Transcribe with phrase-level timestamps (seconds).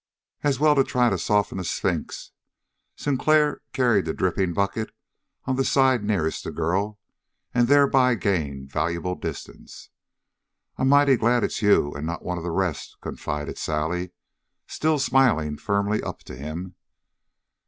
[0.41, 2.31] As well try to soften a sphinx.
[2.95, 4.89] Sinclair carried the dripping bucket
[5.45, 6.97] on the side nearest the girl
[7.53, 9.91] and thereby gained valuable distance.
[10.75, 14.09] "I'm mighty glad it's you and not one of the rest," confided Sally,
[14.65, 16.73] still smiling firmly up to him.